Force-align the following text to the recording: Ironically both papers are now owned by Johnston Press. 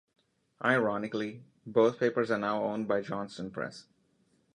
Ironically 0.65 1.43
both 1.63 1.99
papers 1.99 2.31
are 2.31 2.39
now 2.39 2.63
owned 2.63 2.87
by 2.87 3.01
Johnston 3.01 3.51
Press. 3.51 3.85